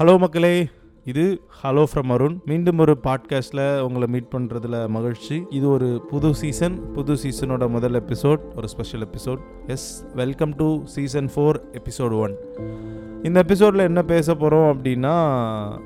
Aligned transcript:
Hello 0.00 0.18
மக்களே. 0.18 0.68
இது 1.06 1.42
hello 1.62 1.84
from 1.94 2.12
Arun 2.12 2.40
மீண்டும் 2.44 2.78
ஒரு 2.78 2.98
பாட்காஸ்ட்டில் 3.02 3.80
உங்களை 3.80 4.06
மீட் 4.08 4.32
பண்றதுல 4.34 4.88
மகிழ்ச்சி. 4.88 5.42
இது 5.50 5.68
ஒரு 5.68 6.06
புது 6.10 6.34
சீசன் 6.34 6.92
புது 6.92 7.12
சீசனோட 7.12 7.68
முதல் 7.68 7.92
எபிசோட் 7.92 8.38
ஒரு 8.56 8.68
special 8.68 9.06
episode 9.06 9.38
yes 9.66 10.06
welcome 10.14 10.56
to 10.56 10.80
season 10.84 11.30
four 11.34 11.60
episode 11.72 12.18
one 12.20 12.36
இந்த 13.22 13.40
எபிசோடில் 13.40 13.78
என்ன 13.78 14.02
பேச 14.02 14.34
போகிறோம் 14.34 14.74
அப்படின்னா 14.74 15.14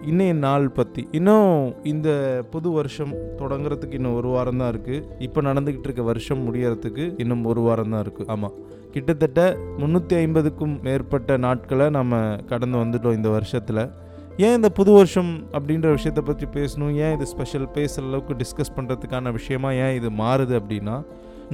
இன்னைய 0.03 0.33
நாள் 0.33 0.71
பற்றி 0.71 1.09
இன்னும் 1.11 1.75
இந்த 1.83 2.43
புது 2.51 2.71
வருஷம் 2.71 3.15
தொடங்குறதுக்கு 3.39 3.93
இன்னும் 3.93 4.15
ஒரு 4.15 4.29
வாரம் 4.29 4.57
தான் 4.57 4.73
இருக்குது 4.73 5.05
இப்போ 5.19 5.41
நடந்துக்கிட்டு 5.41 5.85
இருக்க 5.85 6.03
வருஷம் 6.03 6.55
முடியறதுக்கு 6.55 7.15
இன்னும் 7.17 7.45
ஒரு 7.45 7.61
வாரம் 7.61 7.91
தான் 7.91 8.03
இருக்குது 8.03 8.27
ஆமாம் 8.27 8.53
கிட்டத்தட்ட 8.91 9.57
முந்நூற்றி 9.79 10.15
ஐம்பதுக்கும் 10.15 10.81
மேற்பட்ட 10.83 11.37
நாட்களை 11.37 11.91
நம்ம 11.91 12.37
கடந்து 12.47 12.79
வந்துட்டோம் 12.79 13.15
இந்த 13.15 13.29
வருஷத்தில். 13.29 14.09
ஏன் 14.47 14.57
இந்த 14.59 14.69
புது 14.77 14.91
வருஷம் 14.97 15.31
அப்படின்ற 15.57 15.89
விஷயத்தை 15.95 16.23
பற்றி 16.27 16.47
பேசணும்? 16.57 16.93
ஏன் 17.05 17.15
இது 17.17 17.25
ஸ்பெஷல் 17.31 17.65
பேசுகிற 17.77 18.05
அளவுக்கு 18.09 18.35
டிஸ்கஸ் 18.43 18.75
பண்ணுறதுக்கான 18.77 19.33
விஷயமா 19.39 19.71
ஏன் 19.85 19.97
இது 19.99 20.09
மாறுது 20.21 20.55
அப்படின்னா 20.61 20.97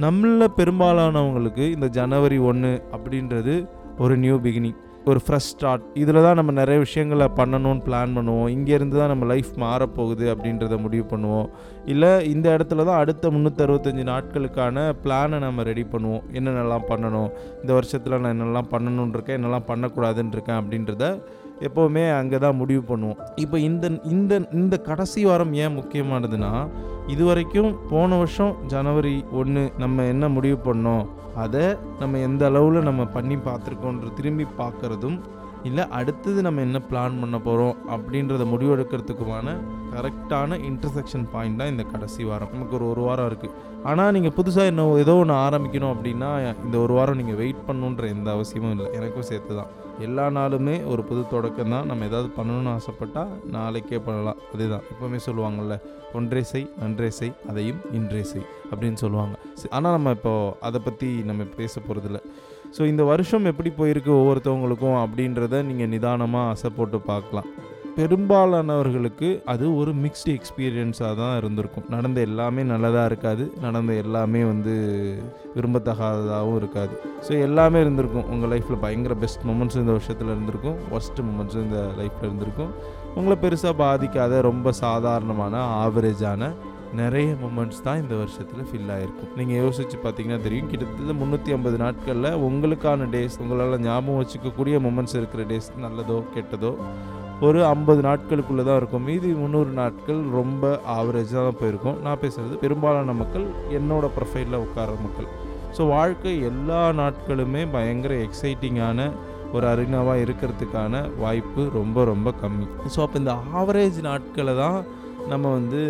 நம்மள 0.03 0.47
பெரும்பாலானவங்களுக்கு 0.59 1.65
இந்த 1.75 1.87
ஜனவரி 1.99 2.37
ஒன்று 2.49 2.73
அப்படின்றது 2.95 3.55
ஒரு 4.03 4.15
நியூ 4.25 4.35
பிகினிங் 4.43 4.77
ஒரு 5.11 5.19
ஃப்ரெஷ் 5.25 5.49
ஸ்டார்ட் 5.53 5.83
இதில் 6.01 6.23
தான் 6.25 6.37
நம்ம 6.39 6.51
நிறைய 6.59 6.77
விஷயங்களை 6.85 7.27
பண்ணணும்னு 7.39 7.83
பிளான் 7.87 8.15
பண்ணுவோம். 8.17 8.49
இங்கேருந்து 8.55 8.95
தான் 9.01 9.11
நம்ம 9.13 9.25
லைஃப் 9.31 9.51
மாறப்போகுது 9.63 10.25
அப்படின்றத 10.33 10.77
முடிவு 10.85 11.05
பண்ணுவோம். 11.11 11.47
இல்லை 11.93 12.11
இந்த 12.33 12.47
இடத்துல 12.55 12.85
தான் 12.89 13.01
அடுத்த 13.03 13.31
முந்நூற்றறுபத்தஞ்சு 13.35 14.05
நாட்களுக்கான 14.11 14.85
பிளானை 15.03 15.39
நம்ம 15.45 15.63
ரெடி 15.69 15.85
பண்ணுவோம். 15.93 16.23
என்னென்னலாம் 16.37 16.87
பண்ணணும்? 16.91 17.29
இந்த 17.61 17.71
வருஷத்தில் 17.79 18.19
நான் 18.21 18.33
என்னெல்லாம் 18.35 18.71
பண்ணணுன்றிருக்கேன் 18.73 19.39
என்னெல்லாம் 19.39 19.67
பண்ணக்கூடாதுன்னு 19.71 20.35
இருக்கேன் 20.37 20.59
அப்படின்றத 20.61 21.13
எப்போவுமே 21.67 22.03
அங்கே 22.17 22.37
தான் 22.45 22.57
முடிவு 22.61 22.83
பண்ணுவோம். 22.89 23.21
இப்போ 23.43 23.57
இந்த 23.69 23.87
இந்த 24.13 24.33
இந்த 24.59 24.75
கடைசி 24.89 25.21
வாரம் 25.29 25.53
ஏன் 25.63 25.77
முக்கியமானதுன்னா 25.79 26.51
இது 27.13 27.23
வரைக்கும் 27.29 27.71
போன 27.91 28.17
வருஷம் 28.17 28.53
ஜனவரி 28.73 29.15
ஒன்று 29.39 29.63
நம்ம 29.83 30.05
என்ன 30.13 30.27
முடிவு 30.35 30.59
பண்ணோம் 30.67 31.05
அதை 31.43 31.65
நம்ம 32.01 32.19
எந்த 32.27 32.43
அளவில் 32.49 32.87
நம்ம 32.89 33.05
பண்ணி 33.15 33.35
பார்த்துருக்கோன்ற 33.47 34.13
திரும்பி 34.19 34.45
பார்க்குறதும் 34.61 35.17
இல்லை 35.67 35.83
அடுத்தது 35.99 36.39
நம்ம 36.45 36.61
என்ன 36.67 36.77
பிளான் 36.89 37.19
பண்ண 37.21 37.37
போகிறோம் 37.47 37.75
அப்படின்றத 37.93 38.43
முடிவெடுக்கிறதுக்குமான 38.51 39.55
கரெக்டான 39.93 40.59
இன்டர்செக்ஷன் 40.69 41.25
பாயிண்ட் 41.33 41.59
தான் 41.61 41.71
இந்த 41.73 41.83
கடைசி 41.93 42.21
வாரம். 42.29 42.51
நமக்கு 42.53 42.75
ஒரு 42.79 42.85
ஒரு 42.91 43.01
வாரம் 43.07 43.27
இருக்குது 43.29 43.55
ஆனால் 43.89 44.13
நீங்கள் 44.15 44.35
புதுசாக 44.37 44.71
என்ன 44.71 44.85
ஏதோ 45.03 45.15
ஒன்று 45.23 45.35
ஆரம்பிக்கணும் 45.47 45.93
அப்படின்னா 45.95 46.29
இந்த 46.65 46.77
ஒரு 46.85 46.93
வாரம் 46.99 47.19
நீங்கள் 47.21 47.39
வெயிட் 47.41 47.67
பண்ணணுன்ற 47.67 48.05
எந்த 48.15 48.29
அவசியமும் 48.37 48.73
இல்லை. 48.75 48.87
எனக்கும் 48.99 49.29
சேர்த்து 49.31 49.53
தான் 49.59 49.71
எல்லா 50.05 50.25
நாளுமே 50.37 50.75
ஒரு 50.91 51.01
புது 51.09 51.21
தொடக்கம் 51.31 51.73
தான். 51.75 51.87
நம்ம 51.89 52.05
ஏதாவது 52.09 52.29
பண்ணணும்னு 52.37 52.71
ஆசைப்பட்டால் 52.77 53.31
நாளைக்கே 53.55 53.99
பண்ணலாம். 54.07 54.41
அதுதான். 54.53 54.83
எப்போவுமே 54.91 55.19
சொல்லுவாங்கள்ல 55.27 55.75
ஒன்றே 56.17 56.41
செய் 56.51 56.67
நன்றே 56.81 57.09
செய் 57.19 57.33
அதையும் 57.49 57.81
இன்றே 57.97 58.21
செய் 58.31 58.45
அப்படின்னு 58.71 58.99
சொல்லுவாங்க. 59.03 59.35
ஆனால் 59.77 59.95
நம்ம 59.97 60.13
இப்போ 60.17 60.33
அதை 60.69 60.81
பற்றி 60.87 61.09
நம்ம 61.29 61.47
பேச 61.61 61.81
போகிறதில்ல 61.87 62.21
ஸோ 62.77 62.83
இந்த 62.91 63.03
வருஷம் 63.11 63.49
எப்படி 63.51 63.69
போயிருக்கு 63.79 64.11
ஒவ்வொருத்தவங்களுக்கும் 64.21 64.97
அப்படின்றத 65.03 65.61
நீங்கள் 65.69 65.91
நிதானமாக 65.93 66.49
ஆசை 66.53 66.69
போட்டு 66.77 66.97
பார்க்கலாம். 67.11 67.49
பெரும்பாலானவர்களுக்கு 67.97 69.27
அது 69.51 69.65
ஒரு 69.79 69.91
மிக்ஸ்டு 70.01 70.33
எக்ஸ்பீரியன்ஸாக 70.37 71.13
தான் 71.19 71.35
இருந்திருக்கும். 71.39 71.85
நடந்த 71.93 72.17
எல்லாமே 72.27 72.63
நல்லதாக 72.71 73.09
இருக்காது. 73.11 73.43
நடந்த 73.63 73.91
எல்லாமே 74.03 74.41
வந்து 74.49 74.73
விரும்பத்தகாததாகவும் 75.55 76.57
இருக்காது. 76.61 76.93
ஸோ 77.25 77.31
எல்லாமே 77.47 77.79
இருந்திருக்கும். 77.85 78.27
உங்கள் 78.33 78.51
லைஃப்பில் 78.53 78.81
பயங்கர 78.85 79.15
பெஸ்ட் 79.23 79.45
மூமெண்ட்ஸ் 79.49 79.79
இந்த 79.81 79.93
வருஷத்தில் 79.97 80.31
இருந்திருக்கும். 80.35 80.77
ஒஸ்ட் 80.97 81.21
மூமெண்ட்ஸும் 81.27 81.65
இந்த 81.67 81.81
லைஃப்பில் 82.01 82.29
இருந்திருக்கும். 82.29 82.71
உங்களை 83.19 83.37
பெருசாக 83.45 83.75
பாதிக்காத 83.83 84.41
ரொம்ப 84.49 84.71
சாதாரணமான 84.85 85.63
ஆவரேஜான 85.83 86.51
நிறைய 87.01 87.29
மூமெண்ட்ஸ் 87.43 87.83
தான் 87.85 88.01
இந்த 88.01 88.15
வருஷத்தில் 88.21 88.67
ஃபில் 88.69 88.91
ஆகிருக்கும் 88.95 89.31
நீங்கள் 89.39 89.59
யோசித்து 89.63 89.97
பார்த்தீங்கன்னா 90.03 90.41
தெரியும். 90.45 90.69
கிட்டத்தட்ட 90.71 91.15
முந்நூற்றி 91.21 91.51
ஐம்பது 91.55 91.77
நாட்களில் 91.85 92.37
உங்களுக்கான 92.49 93.07
டேஸ் 93.15 93.39
உங்களால் 93.43 93.83
ஞாபகம் 93.87 94.21
வச்சுக்கக்கூடிய 94.21 94.77
மூமெண்ட்ஸ் 94.85 95.17
இருக்கிற 95.21 95.43
டேஸ் 95.53 95.71
நல்லதோ 95.85 96.19
கெட்டதோ 96.35 96.71
ஒரு 97.45 97.59
ஐம்பது 97.71 98.01
நாட்களுக்குள்ளே 98.07 98.63
தான் 98.67 98.79
இருக்கும். 98.81 99.03
மீதி 99.07 99.29
முந்நூறு 99.39 99.71
நாட்கள் 99.79 100.21
ரொம்ப 100.37 100.63
ஆவரேஜாக 100.93 101.41
தான் 101.47 101.59
போயிருக்கும். 101.59 101.97
நான் 102.05 102.21
பேசுகிறது 102.21 102.55
பெரும்பாலான 102.63 103.13
மக்கள் 103.19 103.45
என்னோட 103.79 104.05
ப்ரொஃபைலில் 104.15 104.63
உட்கார 104.65 104.95
மக்கள். 105.05 105.27
ஸோ 105.77 105.83
வாழ்க்கை 105.95 106.33
எல்லா 106.49 106.81
நாட்களுமே 107.01 107.61
பயங்கர 107.75 108.13
எக்ஸைட்டிங்கான 108.27 109.09
ஒரு 109.55 109.65
அரினாவாக 109.73 110.23
இருக்கிறதுக்கான 110.25 111.03
வாய்ப்பு 111.23 111.63
ரொம்ப 111.79 112.05
ரொம்ப 112.11 112.33
கம்மி. 112.41 112.67
ஸோ 112.95 113.01
அப்போ 113.05 113.19
இந்த 113.23 113.35
ஆவரேஜ் 113.59 113.99
நாட்களை 114.09 114.55
தான் 114.63 114.79
நம்ம 115.33 115.51
வந்து 115.57 115.81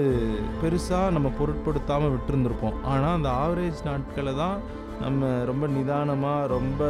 பெருசாக 0.62 1.14
நம்ம 1.16 1.31
பொருட்படுத்தாமல் 1.40 2.14
விட்டுருந்துருப்போம். 2.16 2.78
ஆனால் 2.94 3.16
அந்த 3.18 3.31
ஆவரேஜ் 3.46 3.81
நாட்களை 3.90 4.34
தான் 4.44 4.58
நம்ம 5.03 5.30
ரொம்ப 5.50 5.66
நிதானமாக 5.75 6.47
ரொம்ப 6.56 6.81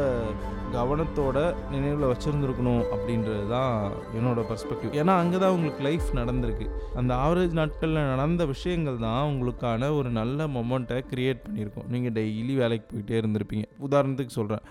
கவனத்தோட 0.75 1.38
நினைவில் 1.73 2.09
வச்சுருந்துருக்கணும் 2.12 2.81
அப்படின்றது 2.94 3.44
தான் 3.53 3.75
என்னோட 4.18 4.40
பர்ஸ்பெக்டிவ் 4.50 4.97
ஏன்னா 5.01 5.13
அங்கே 5.22 5.38
தான் 5.44 5.56
உங்களுக்கு 5.57 5.81
லைஃப் 5.88 6.07
நடந்திருக்கு. 6.19 6.66
அந்த 7.00 7.12
ஆவரேஜ் 7.25 7.53
நாட்களில் 7.59 8.09
நடந்த 8.13 8.45
விஷயங்கள் 8.53 8.97
தான் 9.06 9.29
உங்களுக்கான 9.31 9.91
ஒரு 10.00 10.09
நல்ல 10.19 10.47
மொமெண்ட்டை 10.57 10.97
க்ரியேட் 11.12 11.45
பண்ணியிருக்கோம். 11.45 11.88
நீங்கள் 11.94 12.16
டெய்லி 12.19 12.56
வேலைக்கு 12.63 12.88
போயிட்டே 12.91 13.18
இருந்திருப்பீங்க. 13.22 13.68
உதாரணத்துக்கு 13.88 14.38
சொல்கிறேன் 14.39 14.66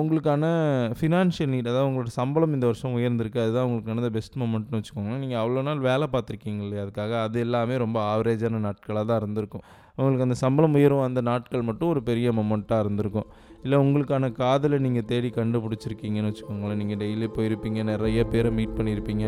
உங்களுக்கான 0.00 0.44
ஃபினான்ஷியல் 0.98 1.50
நீட் 1.52 1.70
அதாவது 1.70 1.88
உங்களோட 1.90 2.10
சம்பளம் 2.18 2.54
இந்த 2.56 2.66
வருஷம் 2.70 2.96
உயர்ந்திருக்கு. 2.98 3.38
அதுதான் 3.44 3.66
உங்களுக்கு 3.68 3.92
நடந்த 3.92 4.10
பெஸ்ட் 4.16 4.36
மூமெண்ட்னு 4.42 4.80
வச்சுக்கோங்க 4.80 5.14
நீங்கள் 5.22 5.40
அவ்வளோ 5.42 5.62
நாள் 5.68 5.80
வேலை 5.88 6.08
பார்த்துருக்கீங்க 6.14 6.62
இல்லையா? 6.66 6.82
அதுக்காக 6.86 7.14
அது 7.26 7.38
எல்லாமே 7.46 7.76
ரொம்ப 7.84 7.98
ஆவரேஜான 8.12 8.60
நாட்களாக 8.68 9.06
தான் 9.10 9.20
இருந்திருக்கும். 9.22 9.64
உங்களுக்கு 9.98 10.26
அந்த 10.26 10.36
சம்பளம் 10.42 10.76
உயரும் 10.78 11.04
அந்த 11.06 11.20
நாட்கள் 11.28 11.66
மட்டும் 11.68 11.90
ஒரு 11.94 12.00
பெரிய 12.08 12.28
மொமெண்ட்டாக 12.38 12.84
இருந்திருக்கும். 12.84 13.28
இல்லை 13.64 13.76
உங்களுக்கான 13.84 14.30
காதலை 14.40 14.78
நீங்கள் 14.86 15.06
தேடி 15.10 15.28
கண்டுபிடிச்சிருக்கீங்கன்னு 15.36 16.30
வச்சுக்கோங்களேன். 16.30 16.80
நீங்கள் 16.82 17.00
டெய்லி 17.02 17.28
போயிருப்பீங்க 17.36 17.82
நிறைய 17.92 18.24
பேரை 18.32 18.50
மீட் 18.58 18.74
பண்ணியிருப்பீங்க 18.78 19.26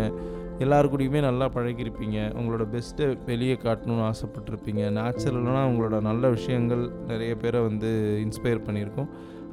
எல்லாரு 0.64 0.86
கூடயுமே 0.92 1.20
நல்லா 1.28 1.46
பழகிருப்பீங்க. 1.54 2.18
உங்களோட 2.38 2.64
பெஸ்ட்டை 2.74 3.06
வெளியே 3.30 3.56
காட்டணும்னு 3.64 4.04
ஆசைப்பட்டிருப்பீங்க. 4.10 4.82
நேச்சுரலாக 4.98 5.64
உங்களோட 5.70 5.96
நல்ல 6.00 6.28
விஷயங்கள் 6.36 6.84
நிறைய 7.10 7.32
பேரை 7.42 7.60
வந்து 7.68 7.90
இன்ஸ்பயர் 8.26 8.66
பண்ணியிருக்கோம். 8.68 9.10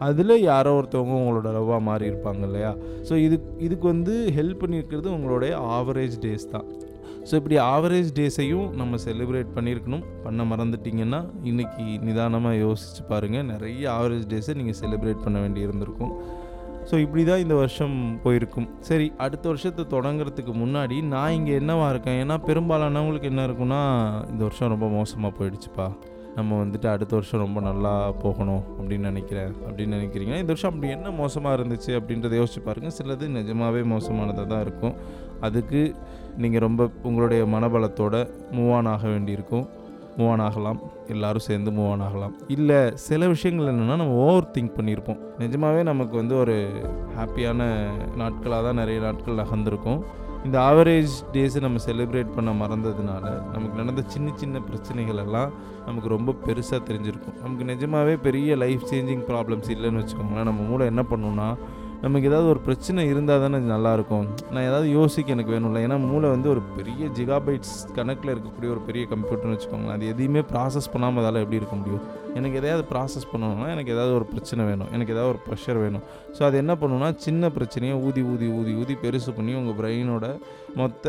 அதில் 0.08 0.36
யாரோ 0.52 0.72
ஒருத்தவங்க 0.80 1.16
உங்களோட 1.22 1.50
லவ்வாக 1.58 1.82
மாறி 1.90 2.06
இருப்பாங்க 2.12 2.44
இல்லையா? 2.50 2.72
ஸோ 3.10 3.14
இது 3.26 3.36
இதுக்கு 3.68 3.86
வந்து 3.88 4.16
ஹெல்ப் 4.38 4.62
பண்ணியிருக்கிறது 4.64 5.10
உங்களுடைய 5.18 5.54
ஆவரேஜ் 5.78 6.18
டேஸ் 6.26 6.48
தான். 6.56 6.68
ஸோ 7.30 7.34
இப்படி 7.40 7.58
ஆவரேஜ் 7.74 8.10
டேஸையும் 8.18 8.70
நம்ம 8.80 8.98
செலிப்ரேட் 9.06 9.52
பண்ணியிருக்கணும். 9.58 10.06
பண்ண 10.24 10.42
மறந்துட்டிங்கன்னா 10.52 11.20
இன்றைக்கி 11.50 11.86
நிதானமாக 12.08 12.56
யோசித்து 12.66 13.04
பாருங்கள் 13.12 13.46
நிறைய 13.52 13.84
ஆவரேஜ் 13.98 14.26
டேஸை 14.34 14.56
நீங்கள் 14.60 14.80
செலிப்ரேட் 14.82 15.24
பண்ண 15.26 15.38
வேண்டி 15.44 15.62
இருந்திருக்கும் 15.68 16.14
ஸோ 16.90 16.96
இப்படி 17.04 17.24
தான் 17.30 17.44
இந்த 17.44 17.56
வருஷம் 17.62 17.96
போயிருக்கும். 18.24 18.66
சரி 18.88 19.06
அடுத்த 19.26 19.46
வருஷத்தை 19.52 19.84
தொடங்குறதுக்கு 19.94 20.54
முன்னாடி 20.64 20.98
நான் 21.14 21.36
இங்கே 21.38 21.54
என்னவா 21.60 21.86
இருக்கேன்? 21.94 22.18
ஏன்னா 22.24 22.36
பெரும்பாலானவங்களுக்கு 22.50 23.30
என்ன 23.32 23.46
இருக்குன்னா 23.50 23.82
இந்த 24.32 24.42
வருஷம் 24.48 24.74
ரொம்ப 24.74 24.90
மோசமாக 24.98 25.34
போயிடுச்சுப்பா. 25.38 25.88
நம்ம 26.38 26.58
வந்துட்டு 26.64 26.88
அடுத்த 26.92 27.14
வருஷம் 27.18 27.44
ரொம்ப 27.46 27.60
நல்லா 27.70 27.94
போகணும் 28.24 28.64
அப்படின்னு 28.78 29.10
நினைக்கிறேன் 29.12 29.52
அப்படின்னு 29.68 29.96
நினைக்கிறீங்க 29.98 30.34
இந்த 30.42 30.52
வருஷம் 30.54 30.72
அப்படி 30.72 30.90
என்ன 30.98 31.10
மோசமாக 31.24 31.58
இருந்துச்சு 31.58 31.92
அப்படின்றத 32.00 32.36
யோசிச்சு 32.42 32.64
பாருங்கள் 32.68 32.96
சிலது 32.98 33.28
நிஜமாகவே 33.40 33.84
மோசமானதாக 33.94 34.48
தான் 34.54 34.64
இருக்கும். 34.68 34.96
அதுக்கு 35.50 35.82
நீங்கள் 36.38 36.66
ரொம்ப 36.68 36.90
உங்களுடைய 37.04 37.42
மனபலத்தோட 37.46 38.16
மூவ் 38.52 38.74
ஆன் 38.74 38.92
ஆக 38.96 39.08
வேண்டியிருக்கும். 39.08 39.66
மூவ் 40.18 40.32
ஆன் 40.32 40.44
ஆகலாம். 40.48 40.80
எல்லோரும் 41.08 41.48
சேர்ந்து 41.50 41.72
மூவ் 41.72 41.92
ஆன் 41.92 42.04
ஆகலாம். 42.08 42.34
இல்லை 42.48 42.80
சில 42.94 43.28
விஷயங்கள் 43.28 43.70
என்னென்னா 43.74 43.96
நம்ம 44.02 44.16
ஓவர் 44.26 44.52
திங்க் 44.58 44.76
பண்ணியிருப்போம். 44.78 45.22
நிஜமாகவே 45.40 45.84
நமக்கு 45.84 46.16
வந்து 46.16 46.36
ஒரு 46.38 46.58
ஹாப்பியான 47.18 47.62
நாட்களாக 48.18 48.64
தான் 48.64 48.80
நிறைய 48.82 49.00
நாட்கள் 49.00 49.40
நகர்ந்துருக்கும். 49.42 50.02
இந்த 50.46 50.58
ஆவரேஜ் 50.60 51.14
டேஸை 51.34 51.60
நம்ம 51.62 51.82
செலிப்ரேட் 51.86 52.34
பண்ண 52.36 52.52
மறந்ததுனால 52.52 53.26
நமக்கு 53.54 53.78
நடந்த 53.78 54.04
சின்ன 54.06 54.32
சின்ன 54.36 54.62
பிரச்சனைகள் 54.62 55.22
எல்லாம் 55.26 55.52
நமக்கு 55.86 56.10
ரொம்ப 56.10 56.32
பெருசாக 56.46 56.80
தெரிஞ்சிருக்கும். 56.90 57.38
நமக்கு 57.44 57.66
நிஜமாகவே 57.66 58.16
பெரிய 58.16 58.56
லைஃப் 58.56 58.84
சேஞ்சிங் 58.92 59.24
ப்ராப்ளம்ஸ் 59.30 59.72
இல்லைன்னு 59.76 60.02
வச்சுக்கோங்களேன். 60.02 60.50
நம்ம 60.50 60.62
மூளை 60.62 60.86
என்ன 60.86 61.04
பண்ணுன்னா 61.12 61.48
நமக்கு 62.04 62.30
ஏதாவது 62.30 62.48
ஒரு 62.54 62.60
பிரச்சனை 62.66 63.02
இருந்தால் 63.12 63.44
தானே 63.44 63.58
இது 63.62 63.70
நல்லாயிருக்கும். 63.74 64.26
நான் 64.54 64.66
ஏதாவது 64.70 64.88
யோசிக்க 64.98 65.36
எனக்கு 65.36 65.54
வேணும்ல. 65.56 65.82
ஏன்னா 65.86 65.98
மூளை 66.08 66.28
வந்து 66.34 66.48
ஒரு 66.54 66.62
பெரிய 66.78 67.04
ஜிகாபைட்ஸ் 67.18 67.76
கணக்கில் 67.98 68.32
இருக்கக்கூடிய 68.34 68.70
ஒரு 68.76 68.82
பெரிய 68.88 69.04
கம்ப்யூட்டர்னு 69.14 69.56
வச்சுக்கோங்களேன். 69.56 69.96
அது 69.98 70.10
எதையுமே 70.14 70.42
ப்ராசஸ் 70.52 70.90
பண்ணாமல் 70.94 71.22
அதால் 71.22 71.40
எப்படி 71.44 71.60
இருக்க 71.62 71.76
முடியும்? 71.82 72.04
எனக்கு 72.40 72.58
எதையாவது 72.62 72.84
ப்ராசஸ் 72.92 73.28
பண்ணணும்னா 73.32 73.68
எனக்கு 73.76 73.94
ஏதாவது 73.96 74.14
ஒரு 74.20 74.26
பிரச்சனை 74.32 74.62
வேணும். 74.70 74.90
எனக்கு 74.96 75.14
ஏதாவது 75.16 75.32
ஒரு 75.34 75.42
ப்ரெஷர் 75.48 75.80
வேணும். 75.84 76.04
ஸோ 76.38 76.42
அது 76.48 76.58
என்ன 76.64 76.76
பண்ணுன்னா 76.82 77.10
சின்ன 77.26 77.52
பிரச்சனையை 77.58 77.96
ஊதி 78.08 78.24
ஊதி 78.32 78.50
ஊதி 78.60 78.74
ஊதி 78.82 78.96
பெருசு 79.04 79.34
பண்ணி 79.38 79.54
உங்கள் 79.60 79.78
பிரெயினோட 79.80 80.28
மொத்த 80.82 81.08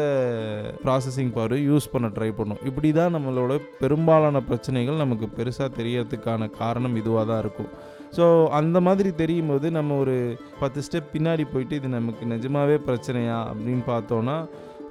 ப்ராசஸிங் 0.84 1.32
பவர் 1.38 1.56
யூஸ் 1.70 1.92
பண்ண 1.94 2.10
ட்ரை 2.18 2.30
பண்ணும். 2.40 2.62
இப்படி 2.70 2.92
தான் 3.00 3.16
நம்மளோட 3.16 3.54
பெரும்பாலான 3.82 4.42
பிரச்சனைகள் 4.50 5.02
நமக்கு 5.04 5.28
பெருசாக 5.40 5.70
தெரியறதுக்கான 5.80 6.50
காரணம் 6.62 6.96
இதுவாக 7.02 7.26
தான் 7.32 7.42
இருக்கும். 7.46 7.72
ஸோ 8.16 8.24
அந்த 8.58 8.78
மாதிரி 8.86 9.10
தெரியும் 9.22 9.50
போது 9.52 9.66
நம்ம 9.78 9.96
ஒரு 10.02 10.16
பத்து 10.60 10.84
ஸ்டெப் 10.86 11.12
பின்னாடி 11.14 11.44
போயிட்டு 11.52 11.74
இது 11.80 11.88
நமக்கு 11.98 12.32
நிஜமாவே 12.34 12.76
பிரச்சனையா 12.88 13.38
அப்படின்னு 13.50 13.84
பார்த்தோன்னா 13.92 14.36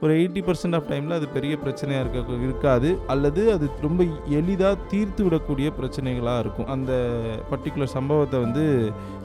ஒரு 0.04 0.14
எயிட்டி 0.20 0.42
பர்சன்ட் 0.46 0.76
ஆஃப் 0.78 0.88
டைமில் 0.92 1.16
அது 1.18 1.28
பெரிய 1.36 1.54
பிரச்சனையாக 1.62 2.02
இருக்க 2.04 2.38
இருக்காது. 2.48 2.90
அல்லது 3.14 3.42
அது 3.54 3.66
ரொம்ப 3.86 4.02
எளிதாக 4.40 4.82
தீர்த்து 4.92 5.22
விடக்கூடிய 5.26 5.68
பிரச்சனைகளாக 5.78 6.42
இருக்கும். 6.44 6.68
அந்த 6.76 6.92
பர்டிகுலர் 7.52 7.94
சம்பவத்தை 7.96 8.40
வந்து 8.46 8.64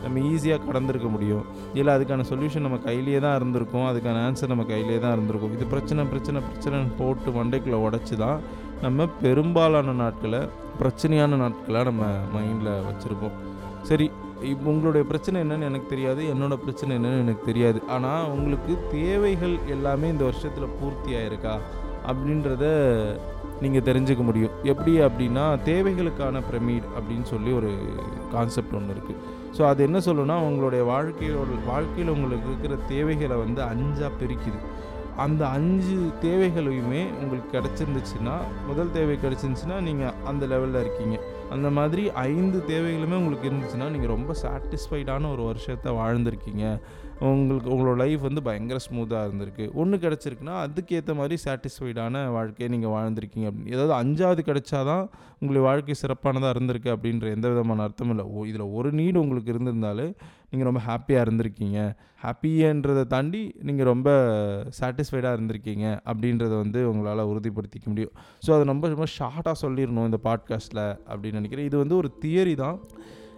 நம்ம 0.04 0.22
ஈஸியாக 0.32 0.66
கடந்திருக்க 0.68 1.08
முடியும். 1.16 1.44
இல்லை 1.78 1.92
அதுக்கான 1.96 2.26
சொல்யூஷன் 2.30 2.66
நம்ம 2.66 2.78
கையிலே 2.86 3.18
தான் 3.26 3.36
இருந்திருக்கும். 3.40 3.88
அதுக்கான 3.90 4.22
ஆன்சர் 4.28 4.52
நம்ம 4.54 4.66
கையிலேயே 4.72 5.00
தான் 5.06 5.16
இருந்திருக்கும். 5.16 5.56
இது 5.58 5.66
பிரச்சனை 5.74 6.06
பிரச்சனை 6.12 6.42
பிரச்சனை 6.48 6.84
போட்டு 7.02 7.32
மண்டைக்குள்ளே 7.40 7.80
உடச்சி 7.88 8.16
தான் 8.24 8.40
நம்ம 8.86 9.08
பெரும்பாலான 9.26 9.96
நாட்களை 10.04 10.42
பிரச்சனையான 10.82 11.36
நாட்களாக 11.44 11.90
நம்ம 11.90 12.04
மைண்டில் 12.36 12.74
வச்சுருப்போம். 12.88 13.36
சரி 13.88 14.06
இப்போ 14.52 14.66
உங்களுடைய 14.70 15.04
பிரச்சனை 15.10 15.36
என்னன்னு 15.44 15.68
எனக்கு 15.70 15.88
தெரியாது 15.92 16.22
என்னோட 16.34 16.54
பிரச்சனை 16.64 16.90
என்னன்னு 16.98 17.22
எனக்கு 17.24 17.42
தெரியாது. 17.44 17.78
ஆனால் 17.94 18.28
உங்களுக்கு 18.34 18.72
தேவைகள் 18.90 19.54
எல்லாமே 19.66 20.08
இந்த 20.08 20.24
வருஷத்தில் 20.24 20.74
பூர்த்தி 20.80 21.10
ஆயிருக்கா? 21.20 21.54
அப்படின்றத 22.10 22.64
நீங்கள் 23.62 23.86
தெரிஞ்சுக்க 23.88 24.22
முடியும். 24.28 24.52
எப்படி 24.62 24.92
அப்படின்னா 25.06 25.44
தேவைகளுக்கான 25.70 26.42
பிரமிட் 26.50 26.86
அப்படின்னு 26.98 27.26
சொல்லி 27.32 27.52
ஒரு 27.52 27.70
கான்செப்ட் 28.34 28.76
ஒன்று 28.78 28.94
இருக்குது 28.96 29.36
ஸோ 29.56 29.62
அது 29.68 29.80
என்ன 29.88 29.98
சொல்லணும்னா 30.06 30.36
உங்களுடைய 30.48 30.82
வாழ்க்கையோட 30.94 31.54
வாழ்க்கையில் 31.72 32.14
உங்களுக்கு 32.16 32.48
இருக்கிற 32.50 32.74
தேவைகளை 32.88 33.36
வந்து 33.36 33.60
அஞ்சாக 33.62 34.10
பிரிக்குது. 34.20 34.60
அந்த 35.24 35.42
அஞ்சு 35.56 35.96
தேவைகளையுமே 36.22 37.02
உங்களுக்கு 37.22 37.50
கிடச்சிருந்துச்சுன்னா 37.56 38.34
முதல் 38.66 38.94
தேவை 38.96 39.16
கிடச்சிருந்துச்சுன்னா 39.24 39.78
நீங்கள் 39.88 40.14
அந்த 40.30 40.46
லெவலில் 40.46 40.80
இருக்கீங்க. 40.84 41.16
அந்த 41.50 41.68
மாதிரி 41.70 42.02
ஐந்து 42.10 42.58
தேவைகளுமே 42.68 43.16
உங்களுக்கு 43.20 43.50
இருந்துச்சுன்னா 43.50 43.88
நீங்கள் 43.94 44.14
ரொம்ப 44.14 44.34
சாட்டிஸ்ஃபைடான 44.42 45.30
ஒரு 45.32 45.42
வருஷத்தை 45.42 45.92
வாழ்ந்திருக்கீங்க. 45.92 46.64
உங்களுக்கு 47.20 47.70
உங்களோட 47.70 47.96
லைஃப் 47.96 48.20
வந்து 48.20 48.42
பயங்கர 48.42 48.78
ஸ்மூத்தாக 48.86 49.28
இருந்திருக்கு. 49.28 49.64
ஒன்று 49.74 49.96
கிடச்சிருக்குன்னா 49.96 50.56
அதுக்கேற்ற 50.64 51.14
மாதிரி 51.14 51.36
சாட்டிஸ்ஃபைடான 51.44 52.24
வாழ்க்கையை 52.36 52.78
நீங்கள் 52.78 52.94
வாழ்ந்திருக்கீங்க 52.96 53.46
அப்படின்னு. 53.50 53.74
ஏதாவது 53.76 53.94
அஞ்சாவது 54.00 54.42
கிடைச்சாதான் 54.50 55.04
உங்களுடைய 55.40 55.64
வாழ்க்கை 55.68 55.96
சிறப்பானதாக 56.02 56.52
இருந்திருக்கு 56.58 56.90
அப்படின்ற 56.96 57.34
எந்த 57.36 57.48
விதமான 57.48 57.88
அர்த்தமும் 57.88 58.14
இல்லை. 58.16 58.24
ஓ 58.24 58.44
இதில் 58.44 58.72
ஒரு 58.78 58.92
நீடு 58.92 59.20
உங்களுக்கு 59.20 59.52
இருந்திருந்தாலே 59.52 60.06
நீங்கள் 60.50 60.72
ரொம்ப 60.72 60.80
ஹாப்பியாக 60.86 61.24
இருந்திருக்கீங்க. 61.24 61.78
ஹாப்பின்றதை 62.22 63.06
தாண்டி 63.06 63.54
நீங்கள் 63.62 63.86
ரொம்ப 63.86 64.10
சாட்டிஸ்ஃபைடாக 64.80 65.36
இருந்திருக்கீங்க 65.36 65.86
அப்படின்றத 66.04 66.48
வந்து 66.48 66.90
உங்களால் 66.90 67.26
உறுதிப்படுத்திக்க 67.26 67.84
முடியும். 67.84 68.12
ஸோ 68.46 68.50
அதை 68.52 68.64
ரொம்ப 68.64 68.88
ரொம்ப 68.88 69.06
ஷார்ட்டாக 69.18 69.54
சொல்லிடணும் 69.62 70.08
இந்த 70.10 70.20
பாட்காஸ்ட்டில் 70.24 70.84
அப்படின்னு 71.08 71.40
நினைக்கிறேன். 71.40 71.66
இது 71.66 71.78
வந்து 71.78 71.96
ஒரு 71.96 72.10
தியரி 72.20 72.54
தான். 72.54 72.80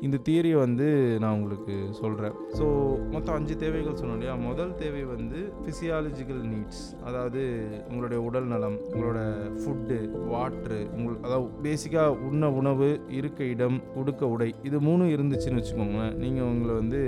இந்த 0.00 0.18
தியரியை 0.26 0.56
வந்து 0.58 0.86
நான் 1.20 1.34
உங்களுக்கு 1.34 1.74
சொல்கிறேன் 1.98 2.36
ஸோ 2.58 2.66
மொத்தம் 3.10 3.34
அஞ்சு 3.34 3.54
தேவைகள் 3.56 3.98
சொன்னோம் 3.98 4.16
இல்லையா? 4.16 4.34
முதல் 4.44 4.70
தேவை 4.74 5.02
வந்து 5.06 5.38
ஃபிசியாலஜிக்கல் 5.60 6.40
நீட்ஸ் 6.50 6.84
அதாவது 7.04 7.42
உங்களுடைய 7.88 8.18
உடல் 8.22 8.48
நலம் 8.48 8.78
உங்களோட 8.86 9.18
ஃபுட்டு 9.58 9.98
வாட்ரு 10.30 10.78
உங்களுக்கு 10.94 11.26
அதாவது 11.28 11.50
பேசிக்காக 11.62 12.14
உண்ண 12.28 12.50
உணவு 12.52 12.88
இருக்க 13.18 13.40
இடம் 13.54 13.78
உடுக்க 13.94 14.22
உடை 14.28 14.48
இது 14.62 14.80
மூணும் 14.80 15.12
இருந்துச்சுன்னு 15.14 15.60
வச்சுக்கோங்களேன். 15.60 16.16
நீங்கள் 16.18 16.48
உங்களை 16.50 16.74
வந்து 16.74 17.02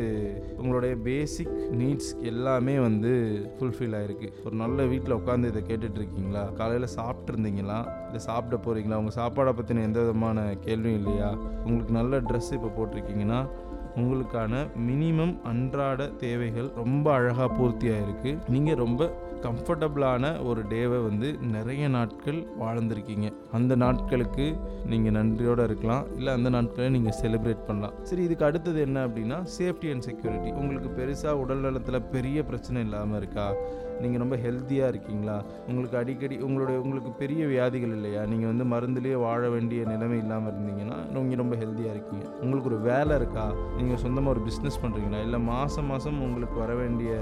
உங்களுடைய 0.59 0.95
பேசிக் 1.03 1.53
நீட்ஸ் 1.81 2.13
எல்லாமே 2.25 2.77
வந்து 2.81 3.15
ஃபுல்ஃபில் 3.57 3.97
ஆகிருக்கு 3.99 4.31
ஒரு 4.45 4.55
நல்ல 4.57 4.87
வீட்டில் 4.87 5.19
உட்காந்து 5.19 5.53
இதை 5.53 5.65
கேட்டுட்ருக்கீங்களா 5.65 6.45
காலையில் 6.55 6.95
சாப்பிட்ருந்தீங்களா 6.97 7.81
இல்லை 8.07 8.23
சாப்பிட 8.27 8.57
போகிறீங்களா 8.61 9.01
உங்கள் 9.01 9.19
சாப்பாடை 9.19 9.55
பற்றின 9.57 9.85
எந்த 9.85 10.01
விதமான 10.03 10.39
கேள்வியும் 10.65 11.01
இல்லையா? 11.01 11.31
உங்களுக்கு 11.65 11.93
நல்ல 11.95 12.17
ட்ரெஸ் 12.25 12.53
இப்போ 12.53 12.69
போட்டிருக்கீங்கன்னா 12.83 13.41
உங்களுக்கான 13.97 14.53
மினிமம் 14.87 15.35
அன்றாட 15.43 16.11
தேவைகள் 16.19 16.71
ரொம்ப 16.75 17.13
அழகாக 17.13 17.49
பூர்த்தியாக 17.55 18.05
இருக்குது 18.07 18.39
நீங்கள் 18.49 18.75
ரொம்ப 18.75 19.11
கம்ஃபர்டபுளான 19.47 20.25
ஒரு 20.49 20.61
டேவை 20.73 20.99
வந்து 21.09 21.29
நிறைய 21.57 21.85
நாட்கள் 21.97 22.41
வாழ்ந்திருக்கீங்க. 22.63 23.29
அந்த 23.59 23.73
நாட்களுக்கு 23.85 24.47
நீங்கள் 24.93 25.17
நன்றியோடு 25.19 25.65
இருக்கலாம். 25.69 26.05
இல்லை 26.19 26.33
அந்த 26.39 26.51
நாட்களை 26.57 26.89
நீங்கள் 26.97 27.19
செலிப்ரேட் 27.23 27.67
பண்ணலாம். 27.69 27.95
சரி 28.11 28.25
இதுக்கு 28.29 28.49
அடுத்தது 28.49 28.81
என்ன 28.87 28.99
அப்படின்னா 29.07 29.39
சேஃப்டி 29.59 29.91
அண்ட் 29.93 30.07
செக்யூரிட்டி 30.09 30.53
உங்களுக்கு 30.63 30.91
பெருசாக 30.99 31.41
உடல் 31.45 31.65
நலத்தில் 31.67 32.07
பெரிய 32.17 32.39
பிரச்சனை 32.51 32.81
இல்லாமல் 32.89 33.19
இருக்கா? 33.23 33.47
நீங்கள் 34.03 34.23
ரொம்ப 34.23 34.37
ஹெல்த்தியாக 34.45 34.93
இருக்கீங்களா? 34.93 35.35
உங்களுக்கு 35.69 35.97
அடிக்கடி 36.01 36.37
உங்களுடைய 36.47 36.77
உங்களுக்கு 36.85 37.11
பெரிய 37.23 37.43
வியாதிகள் 37.53 37.95
இல்லையா? 37.97 38.23
நீங்கள் 38.33 38.51
வந்து 38.53 38.65
மருந்துலேயே 38.73 39.19
வாழ 39.27 39.43
வேண்டிய 39.55 39.83
நிலைமை 39.93 40.19
இல்லாமல் 40.25 40.51
இருந்தீங்கன்னா 40.53 40.99
நீங்கள் 41.17 41.43
ரொம்ப 41.43 41.57
ஹெல்த்தியாக 41.63 41.95
இருக்கீங்க. 41.97 42.25
உங்களுக்கு 42.43 42.71
ஒரு 42.73 42.81
வேலை 42.91 43.17
இருக்கா? 43.21 43.47
நீங்கள் 43.79 44.03
சொந்தமாக 44.05 44.35
ஒரு 44.35 44.43
பிஸ்னஸ் 44.49 44.83
பண்ணுறீங்களா 44.85 45.21
இல்லை 45.27 45.41
மாதம் 45.53 45.91
மாதம் 45.93 46.23
உங்களுக்கு 46.29 46.59
வர 46.65 46.75
வேண்டிய 46.83 47.13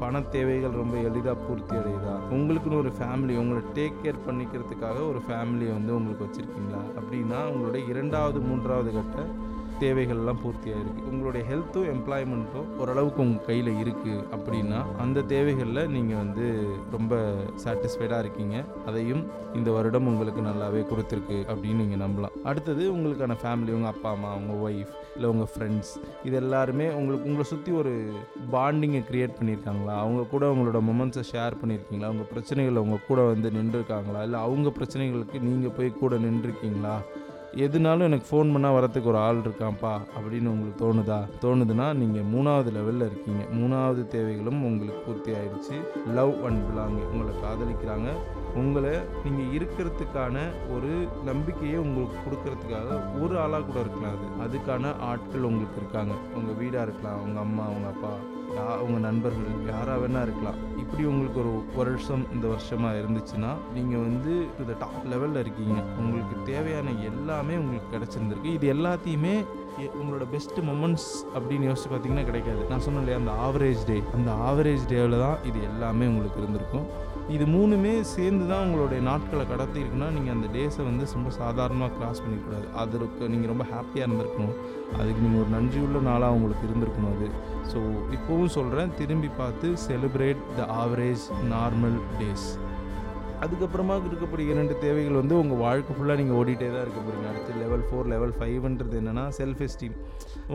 பண 0.00 0.20
தேவைகள் 0.34 0.78
ரொம்ப 0.80 0.96
எளிதாக 1.08 1.36
பூர்த்தி 1.46 1.74
அடையுதா? 1.76 2.14
உங்களுக்குன்னு 2.36 2.82
ஒரு 2.82 2.92
ஃபேமிலி 2.98 3.34
உங்களை 3.42 3.62
டேக் 3.78 4.00
கேர் 4.04 4.24
பண்ணிக்கிறதுக்காக 4.28 4.98
ஒரு 5.10 5.20
ஃபேமிலியை 5.26 5.72
வந்து 5.78 5.96
உங்களுக்கு 5.96 6.26
வச்சுருக்கீங்களா? 6.26 6.82
அப்படின்னா 7.00 7.40
உங்களுடைய 7.52 7.82
இரண்டாவது 7.92 8.40
மூன்றாவது 8.40 8.92
கட்ட 8.92 9.26
தேவைகள்லாம் 9.80 10.40
பூர்த்தி 10.42 10.68
ஆகிருக்கு 10.70 11.08
உங்களுடைய 11.10 11.42
ஹெல்த்தும் 11.48 11.88
எம்ப்ளாய்மெண்ட்டும் 11.94 12.68
ஓரளவுக்கு 12.78 13.20
உங்கள் 13.22 13.44
கையில் 13.46 13.70
இருக்குது 13.82 14.22
அப்படின்னா 14.36 14.78
அந்த 14.98 15.24
தேவைகளில் 15.32 15.90
நீங்கள் 15.96 16.16
வந்து 16.16 16.46
ரொம்ப 16.94 17.18
சாட்டிஸ்ஃபைடாக 17.64 18.18
இருக்கீங்க. 18.18 18.64
அதையும் 18.86 19.24
இந்த 19.54 19.70
வருடம் 19.70 20.06
உங்களுக்கு 20.06 20.42
நல்லாவே 20.50 20.82
கொடுத்துருக்கு 20.92 21.38
அப்படின்னு 21.52 21.82
நீங்கள் 21.82 22.04
நம்பலாம். 22.06 22.38
அடுத்தது 22.44 22.84
உங்களுக்கான 22.96 23.36
ஃபேமிலி 23.42 23.74
உங்கள் 23.78 23.92
அப்பா 23.94 24.10
அம்மா 24.10 24.32
உங்கள் 24.34 24.62
ஒய்ஃப் 24.68 24.94
இல்லை 25.16 25.30
உங்கள் 25.30 25.52
ஃப்ரெண்ட்ஸ் 25.52 25.92
இது 26.24 26.36
எல்லாருமே 26.36 26.86
உங்களுக்கு 26.88 27.26
உங்களை 27.26 27.48
சுற்றி 27.52 27.72
ஒரு 27.72 27.92
பாண்டிங்கை 28.52 29.02
க்ரியேட் 29.10 29.38
பண்ணியிருக்காங்களா? 29.38 29.94
அவங்க 30.04 30.22
கூட 30.22 30.46
உங்களோட 30.52 30.80
மொமெண்ட்ஸை 30.90 31.22
ஷேர் 31.32 31.60
பண்ணியிருக்கீங்களா? 31.62 32.10
உங்கள் 32.14 32.32
பிரச்சனைகளை 32.34 32.80
அவங்க 32.82 32.98
கூட 33.08 33.22
வந்து 33.22 33.50
நின்றுருக்காங்களா? 33.50 34.22
இல்லை 34.22 34.40
அவங்க 34.40 34.72
பிரச்சனைகளுக்கு 34.78 35.40
நீங்கள் 35.40 35.76
போய் 35.76 35.98
கூட 36.02 36.16
நின்றுருக்கீங்களா? 36.16 36.96
எதுனாலும் 37.64 38.06
எனக்கு 38.08 38.26
ஃபோன் 38.30 38.48
பண்ணால் 38.48 38.76
வரத்துக்கு 38.78 39.10
ஒரு 39.10 39.16
ஆள் 39.16 39.36
இருக்கான்ப்பா 39.36 39.92
அப்படின்னு 40.16 40.46
உங்களுக்கு 40.46 40.80
தோணுதா? 40.80 41.20
தோணுதுன்னா 41.40 41.86
நீங்கள் 41.94 42.28
மூணாவது 42.34 42.70
லெவலில் 42.78 43.06
இருக்கீங்க. 43.10 43.44
மூணாவது 43.52 44.06
தேவைகளும் 44.06 44.64
உங்களுக்கு 44.64 45.00
பூர்த்தி 45.06 45.32
ஆயிடுச்சு. 45.32 45.76
லவ் 46.14 46.34
அண்ட் 46.44 46.62
பிலாங் 46.68 46.98
உங்களை 47.12 47.34
காதலிக்கிறாங்க. 47.44 48.10
உங்களை 48.56 48.94
நீங்கள் 49.24 49.52
இருக்கிறதுக்கான 49.56 50.36
ஒரு 50.74 50.92
நம்பிக்கையை 51.24 51.78
உங்களுக்கு 51.78 52.18
கொடுக்கறதுக்காக 52.26 53.00
ஒரு 53.22 53.38
ஆளாக 53.38 53.64
கூட 53.64 53.80
இருக்கலாம் 53.80 54.14
அது. 54.16 54.26
அதுக்கான 54.44 54.94
ஆட்கள் 55.10 55.48
உங்களுக்கு 55.50 55.76
இருக்காங்க. 55.76 56.14
உங்கள் 56.34 56.54
வீடாக 56.54 56.86
இருக்கலாம் 56.88 57.22
உங்கள் 57.22 57.42
அம்மா 57.42 57.66
உங்கள் 57.66 57.92
அப்பா 57.92 58.14
யா 58.56 58.66
உங்கள் 58.78 59.04
நண்பர்கள் 59.06 59.54
யாராக 59.68 59.98
வேணா 60.02 60.20
இருக்கலாம். 60.22 60.58
இப்படி 60.78 61.04
உங்களுக்கு 61.04 61.38
ஒரு 61.40 61.64
வருஷம் 61.76 62.24
இந்த 62.32 62.46
வருஷமாக 62.48 63.00
இருந்துச்சுன்னா 63.02 63.50
நீங்கள் 63.74 64.04
வந்து 64.08 64.46
டு 64.58 64.64
த 64.64 64.74
டாப் 64.78 65.06
லெவலில் 65.12 65.42
இருக்கீங்க. 65.44 65.78
உங்களுக்கு 65.98 66.36
தேவையான 66.44 66.90
எல்லாமே 67.10 67.54
உங்களுக்கு 67.54 67.90
கிடச்சிருந்துருக்கு. 67.96 68.52
இது 68.58 68.74
எல்லாத்தையுமே 68.74 69.34
உங்களோட 70.00 70.24
பெஸ்ட் 70.34 70.58
மொமெண்ட்ஸ் 70.68 71.10
அப்படின்னு 71.36 71.68
யோசிச்சு 71.68 71.90
பார்த்தீங்கன்னா 71.92 72.24
கிடைக்காது. 72.28 72.62
நான் 72.70 72.84
சொன்னேன் 72.84 73.02
இல்லையா 73.02 73.20
அந்த 73.22 73.32
ஆவரேஜ் 73.46 73.82
டே 73.90 73.96
அந்த 74.18 74.30
ஆவரேஜ் 74.48 74.84
டேவில் 74.92 75.18
தான் 75.24 75.38
இது 75.48 75.58
எல்லாமே 75.70 76.06
உங்களுக்கு 76.12 76.40
இருந்திருக்கும். 76.42 76.86
இது 77.34 77.44
மூணுமே 77.54 77.92
சேர்ந்து 78.14 78.44
தான் 78.50 78.64
உங்களுடைய 78.66 79.00
நாட்களை 79.08 79.44
கடத்திருக்குன்னா 79.52 80.08
நீங்கள் 80.16 80.34
அந்த 80.36 80.48
டேஸை 80.56 80.82
வந்து 80.88 81.06
ரொம்ப 81.14 81.30
சாதாரணமாக 81.38 81.94
கிராஸ் 81.96 82.22
பண்ணிக்கூடாது 82.24 82.66
அதற்கு 82.82 83.30
நீங்கள் 83.32 83.52
ரொம்ப 83.52 83.64
ஹாப்பியாக 83.72 84.06
இருந்திருக்கணும். 84.08 84.54
அதுக்கு 85.00 85.24
நீங்கள் 85.24 85.42
ஒரு 85.42 85.50
நன்றியுள்ள 85.56 86.00
நாளாக 86.10 86.36
உங்களுக்கு 86.38 86.68
இருந்திருக்கணும் 86.68 87.14
அது. 87.16 87.28
ஸோ 87.72 87.78
இப்போவும் 88.16 88.54
சொல்கிறேன் 88.58 88.94
திரும்பி 89.00 89.30
பார்த்து 89.40 89.68
celebrate 89.86 90.42
the 90.58 90.68
average 90.82 91.26
normal 91.54 91.98
days 92.20 92.48
அதுக்கப்புறமா 93.44 93.94
இருக்கக்கூடிய 94.08 94.52
இரண்டு 94.52 94.74
தேவைகள் 94.84 95.18
வந்து 95.20 95.34
உங்கள் 95.38 95.60
வாழ்க்கை 95.64 95.92
ஃபுல்லாக 95.96 96.18
நீங்கள் 96.20 96.38
ஓடிட்டே 96.40 96.68
தான் 96.74 96.84
இருக்க 96.84 97.00
போகிறீங்க 97.00 97.28
அடுத்து 97.30 97.52
லெவல் 97.62 97.84
ஃபோர் 97.88 98.08
லெவல் 98.12 98.34
ஃபைவ்ன்றது 98.38 98.96
என்னென்னா 99.00 99.24
செல்ஃப் 99.38 99.62
எஸ்டீம் 99.66 99.96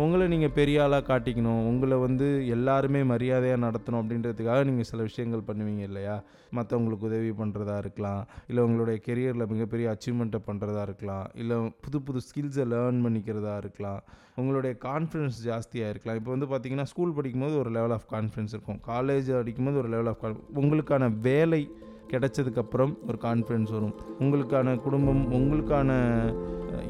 உங்களை 0.04 0.26
நீங்கள் 0.34 0.54
பெரிய 0.58 0.84
ஆளாக 0.84 1.04
காட்டிக்கணும். 1.10 1.62
உங்களை 1.70 1.98
வந்து 1.98 2.28
எல்லாருமே 2.56 3.02
மரியாதையாக 3.12 3.62
நடத்தணும் 3.66 4.02
அப்படின்றதுக்காக 4.02 4.60
நீங்கள் 4.70 4.88
சில 4.92 5.02
விஷயங்கள் 5.10 5.48
பண்ணுவீங்க 5.50 5.84
இல்லையா? 5.90 6.16
மற்றவங்களுக்கு 6.58 7.08
உதவி 7.10 7.32
பண்ணுறதா 7.42 7.76
இருக்கலாம். 7.78 8.22
இல்லை 8.48 8.64
உங்களுடைய 8.68 8.98
கெரியரில் 9.08 9.50
மிகப்பெரிய 9.54 9.88
அச்சீவ்மெண்ட்டை 9.94 10.42
பண்ணுறதா 10.50 10.82
இருக்கலாம். 10.90 11.28
இல்லை 11.42 11.58
புது 11.86 12.02
புது 12.08 12.22
ஸ்கில்ஸை 12.30 12.66
லேர்ன் 12.74 13.04
பண்ணிக்கிறதா 13.08 13.56
இருக்கலாம். 13.64 14.02
உங்களுடைய 14.42 14.74
கான்ஃபிடன்ஸ் 14.88 15.40
ஜாஸ்தியாக 15.50 15.92
இருக்கலாம். 15.94 16.20
இப்போ 16.22 16.32
வந்து 16.36 16.50
பார்த்தீங்கன்னா 16.54 16.88
ஸ்கூல் 16.94 17.16
படிக்கும்போது 17.20 17.58
ஒரு 17.64 17.72
லெவல் 17.78 17.96
ஆஃப் 17.98 18.10
கான்ஃபிடன்ஸ் 18.16 18.54
இருக்கும். 18.58 18.82
காலேஜ் 18.92 19.32
அடிக்கும்போது 19.42 19.80
ஒரு 19.84 19.92
லெவல் 19.96 20.12
ஆஃப் 20.14 20.26
உங்களுக்கான 20.64 21.10
வேலை 21.30 21.64
கிடைச்சதுக்கப்புறம் 22.14 22.94
ஒரு 23.10 23.18
கான்ஃபிடன்ஸ் 23.28 23.72
வரும். 23.78 23.96
உங்களுக்கான 24.24 24.76
குடும்பம் 24.86 25.24
உங்களுக்கான 25.40 25.92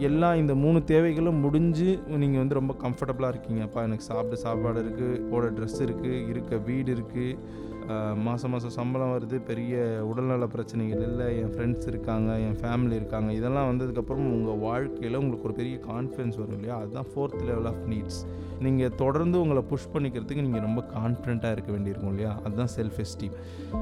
எல்லா 0.08 0.30
இந்த 0.42 0.54
மூணு 0.63 0.80
தேவைகளும் 0.92 1.42
முடிஞ்சு 1.46 1.90
நீங்கள் 2.22 2.42
வந்து 2.42 2.58
ரொம்ப 2.60 2.74
கம்ஃபர்டபுளாக 2.84 3.34
இருக்கீங்க 3.34 3.62
அப்பா 3.68 3.82
எனக்கு 3.88 4.08
சாப்பிட 4.10 4.38
சாப்பாடு 4.46 4.80
இருக்குது 4.84 5.20
போட 5.32 5.46
ட்ரெஸ் 5.58 5.82
இருக்குது 5.88 6.22
இருக்க 6.32 6.58
வீடு 6.70 6.90
இருக்குது 6.96 7.38
மாதம் 8.16 8.52
மாதம் 8.52 8.70
சம்பளம் 8.70 9.14
வருது 9.14 9.38
பெரிய 9.42 9.76
உடல்நல 10.04 10.48
பிரச்சனைகள் 10.48 11.02
இல்லை 11.02 11.28
என் 11.40 11.52
ஃப்ரெண்ட்ஸ் 11.54 11.88
இருக்காங்க 11.88 12.40
என் 12.40 12.58
ஃபேமிலி 12.62 12.92
இருக்காங்க 12.92 13.34
இதெல்லாம் 13.34 13.70
வந்ததுக்கப்புறம் 13.72 14.28
உங்கள் 14.36 14.58
வாழ்க்கையில் 14.58 15.16
உங்களுக்கு 15.16 15.48
ஒரு 15.48 15.54
பெரிய 15.54 15.78
கான்ஃபிடன்ஸ் 15.92 16.38
வரும் 16.38 16.58
இல்லையா? 16.60 16.78
அதுதான் 16.78 17.10
ஃபோர்த் 17.16 17.44
லெவல் 17.44 17.66
ஆஃப் 17.66 17.84
நீட்ஸ் 17.88 18.22
நீங்கள் 18.60 18.96
தொடர்ந்து 18.96 19.42
உங்களை 19.42 19.62
புஷ் 19.62 19.88
பண்ணிக்கிறதுக்கு 19.94 20.42
நீங்கள் 20.42 20.62
ரொம்ப 20.62 20.82
கான்ஃபிடண்ட்டாக 20.96 21.52
இருக்க 21.52 21.72
வேண்டியிருக்கும் 21.72 22.10
இல்லையா? 22.10 22.40
அதுதான் 22.44 22.72
செல்ஃப் 22.76 23.00
எஸ்டீம் 23.06 23.36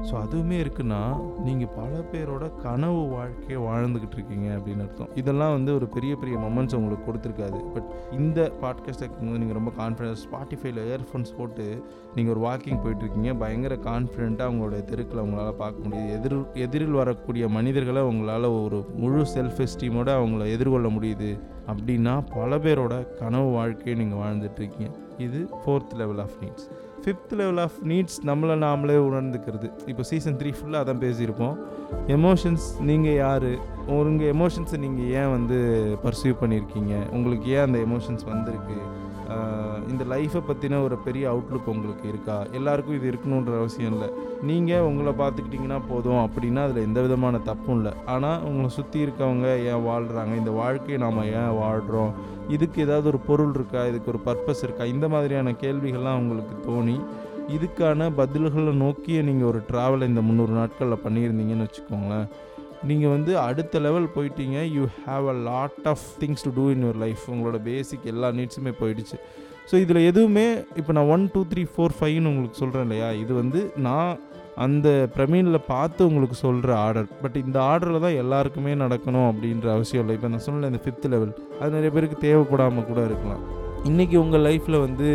ஸோ 0.08 0.14
அதுவுமே 0.24 0.58
இருக்குன்னா 0.64 1.00
நீங்கள் 1.38 1.72
பல 1.76 2.04
பேரோட 2.12 2.56
கனவு 2.56 3.02
வாழ்க்கையை 3.08 3.58
வாழ்ந்துக்கிட்டு 3.64 4.16
இருக்கீங்க 4.18 4.48
அப்படின்னு 4.56 4.84
அர்த்தம். 4.86 5.10
இதெல்லாம் 5.14 5.52
வந்து 5.52 5.74
ஒரு 5.74 5.86
பெரிய 5.86 6.16
பெரிய 6.16 6.36
மொமெண்ட்ஸ் 6.38 6.74
உங்களுக்கு 6.74 7.06
கொடுத்துருக்காது. 7.10 7.60
பட் 7.74 7.90
இந்த 8.12 8.52
பாட்காஸ்ட் 8.62 9.02
கேட்கும்போது 9.04 9.42
நீங்கள் 9.42 9.58
ரொம்ப 9.60 9.72
கான்ஃபிடன்ஸ் 9.78 10.24
ஸ்பாட்டிஃபைல 10.26 10.80
இயர்ஃபோன்ஸ் 10.90 11.36
போட்டு 11.36 11.66
நீங்கள் 12.14 12.34
ஒரு 12.36 12.42
வாக்கிங் 12.46 12.80
போயிட்டுருக்கீங்க 12.84 13.38
பயங்கர 13.38 13.74
கான்ஃபிடெண்ட்டாக 14.00 14.46
உங்களுடைய 14.46 14.84
தெருக்களை 14.84 15.24
உங்களால் 15.24 15.54
பார்க்க 15.54 15.88
முடியுது. 15.88 16.12
எதிர் 16.12 16.52
எதிரில் 16.54 16.90
வரக்கூடிய 16.90 17.48
மனிதர்களை 17.48 18.02
உங்களால் 18.02 18.42
ஒரு 18.42 18.86
முழு 18.96 19.22
செல்ஃப் 19.34 19.66
எஸ்டீமோடு 19.66 20.12
அவங்கள 20.18 20.50
எதிர்கொள்ள 20.52 20.88
முடியுது. 20.88 21.38
அப்படின்னா 21.66 22.22
பல 22.34 22.58
பேரோட 22.58 23.14
கனவு 23.18 23.50
வாழ்க்கையை 23.50 24.04
நீங்கள் 24.04 24.22
வாழ்ந்துட்டுருக்கீங்க 24.22 24.90
இது 25.18 25.48
fourth 25.66 25.94
level 25.96 26.18
of 26.18 26.36
needs 26.40 26.68
fifth 27.04 27.36
level 27.36 27.58
of 27.58 27.78
needs 27.84 28.16
நம்மளை 28.26 28.56
நாமளே 28.64 28.96
உணர்ந்துக்கிறது. 29.08 29.72
இப்போ 29.86 30.02
சீசன் 30.02 30.36
த்ரீ 30.36 30.52
ஃபுல்லாக 30.58 30.82
அதான் 30.82 31.02
பேசியிருப்போம். 31.04 31.56
எமோஷன்ஸ் 32.06 32.66
நீங்கள் 32.80 33.14
யார்? 33.14 33.50
உங்கள் 33.86 34.32
எமோஷன்ஸை 34.32 34.78
நீங்கள் 34.78 35.10
ஏன் 35.10 35.30
வந்து 35.30 35.58
பர்சியூவ் 36.04 36.36
பண்ணியிருக்கீங்க? 36.40 37.10
உங்களுக்கு 37.10 37.50
ஏன் 37.50 37.64
அந்த 37.64 37.78
எமோஷன்ஸ் 37.78 38.26
வந்திருக்கு? 38.26 38.76
இந்த 39.90 40.02
லைஃப்பை 40.12 40.40
பற்றின 40.48 40.80
ஒரு 40.86 40.96
பெரிய 41.06 41.24
அவுட்லுக் 41.32 41.70
உங்களுக்கு 41.72 42.06
இருக்கா? 42.12 42.36
எல்லாருக்கும் 42.58 42.96
இது 42.98 43.06
இருக்கணுன்ற 43.12 43.52
அவசியம் 43.60 43.92
இல்லை. 43.94 44.08
நீங்கள் 44.50 44.86
உங்களை 44.88 45.12
பார்த்துக்கிட்டிங்கன்னா 45.22 45.78
போதும் 45.88 46.20
அப்படின்னா 46.24 46.62
அதில் 46.66 46.86
எந்த 46.88 47.00
விதமான 47.06 47.38
தப்பும் 47.48 47.76
இல்லை. 47.78 47.92
ஆனால் 48.14 48.42
உங்களை 48.48 48.68
சுற்றி 48.78 49.00
இருக்கவங்க 49.06 49.48
ஏன் 49.70 49.86
வாழ்கிறாங்க 49.88 50.34
இந்த 50.42 50.54
வாழ்க்கையை 50.60 50.98
நாம் 51.04 51.22
ஏன் 51.40 51.56
வாழ்கிறோம் 51.62 52.12
இதுக்கு 52.56 52.78
ஏதாவது 52.86 53.08
ஒரு 53.12 53.20
பொருள் 53.30 53.56
இருக்கா? 53.58 53.82
இதுக்கு 53.90 54.12
ஒரு 54.12 54.20
பர்பஸ் 54.28 54.64
இருக்கா? 54.66 54.84
இந்த 54.94 55.08
மாதிரியான 55.08 55.54
கேள்விகள்லாம் 55.64 56.20
உங்களுக்கு 56.22 56.56
தோணி 56.68 56.96
இதுக்கான 57.56 58.06
பதில்களை 58.20 58.72
நோக்கிய 58.84 59.22
நீங்கள் 59.28 59.48
ஒரு 59.48 59.60
ட்ராவலை 59.70 60.06
இந்த 60.12 60.22
முந்நூறு 60.26 60.54
நாட்களில் 60.60 61.04
பண்ணியிருந்தீங்கன்னு 61.04 61.66
வச்சுக்கோங்களேன். 61.68 62.28
நீங்கள் 62.88 63.12
வந்து 63.14 63.32
அடுத்த 63.46 63.80
லெவல் 63.86 64.06
போயிட்டீங்க 64.14 64.58
you 64.76 64.84
have 65.06 65.24
a 65.32 65.34
lot 65.48 65.86
of 65.92 66.04
things 66.20 66.44
to 66.46 66.50
do 66.58 66.64
in 66.74 66.82
your 66.84 67.00
life 67.02 67.22
உங்களோட 67.32 67.58
பேசிக் 67.68 68.06
எல்லா 68.12 68.28
நீட்ஸுமே 68.38 68.72
போயிடுச்சு. 68.80 69.16
ஸோ 69.70 69.74
இதில் 69.84 70.00
எதுவுமே 70.10 70.46
இப்போ 70.80 70.92
நான் 70.96 71.10
ஒன் 71.14 71.24
டூ 71.34 71.40
த்ரீ 71.50 71.62
ஃபோர் 71.72 71.94
ஃபைவ்னு 71.98 72.30
உங்களுக்கு 72.32 72.60
சொல்கிறேன் 72.62 72.86
இல்லையா? 72.86 73.08
இது 73.22 73.32
வந்து 73.42 73.60
நான் 73.86 74.10
அந்த 74.64 74.88
பிரமீனில் 75.16 75.66
பார்த்து 75.72 76.08
உங்களுக்கு 76.08 76.36
சொல்கிற 76.46 76.70
ஆர்டர் 76.86 77.10
பட் 77.20 77.36
இந்த 77.44 77.58
ஆர்டரில் 77.68 78.04
தான் 78.06 78.18
எல்லாருக்குமே 78.22 78.72
நடக்கணும் 78.84 79.28
அப்படின்ற 79.30 79.68
அவசியம் 79.76 80.02
இல்லை. 80.04 80.16
இப்போ 80.18 80.30
நான் 80.32 80.46
சொன்னல 80.48 80.70
இந்த 80.72 80.82
ஃபிஃப்த் 80.86 81.06
லெவல் 81.14 81.32
அது 81.60 81.70
நிறைய 81.76 81.92
பேருக்கு 81.96 82.24
தேவைப்படாமல் 82.26 82.88
கூட 82.90 83.02
இருக்கலாம். 83.10 83.44
இன்றைக்கி 83.90 84.16
உங்கள் 84.24 84.44
லைஃப்பில் 84.48 84.84
வந்து 84.86 85.08